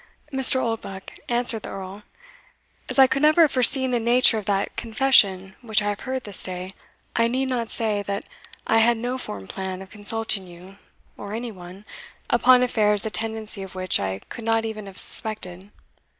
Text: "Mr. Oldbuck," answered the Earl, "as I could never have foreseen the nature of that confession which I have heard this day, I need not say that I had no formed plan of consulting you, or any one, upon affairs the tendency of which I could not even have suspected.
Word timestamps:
"Mr. 0.33 0.59
Oldbuck," 0.59 1.13
answered 1.29 1.61
the 1.61 1.69
Earl, 1.69 2.01
"as 2.89 2.97
I 2.97 3.05
could 3.05 3.21
never 3.21 3.41
have 3.43 3.51
foreseen 3.51 3.91
the 3.91 3.99
nature 3.99 4.39
of 4.39 4.45
that 4.45 4.75
confession 4.75 5.55
which 5.61 5.79
I 5.79 5.89
have 5.89 5.99
heard 5.99 6.23
this 6.23 6.41
day, 6.41 6.71
I 7.15 7.27
need 7.27 7.49
not 7.51 7.69
say 7.69 8.01
that 8.01 8.25
I 8.65 8.79
had 8.79 8.97
no 8.97 9.19
formed 9.19 9.49
plan 9.49 9.79
of 9.79 9.91
consulting 9.91 10.47
you, 10.47 10.79
or 11.17 11.33
any 11.35 11.51
one, 11.51 11.85
upon 12.31 12.63
affairs 12.63 13.03
the 13.03 13.11
tendency 13.11 13.61
of 13.61 13.75
which 13.75 13.99
I 13.99 14.21
could 14.27 14.43
not 14.43 14.65
even 14.65 14.87
have 14.87 14.97
suspected. 14.97 15.69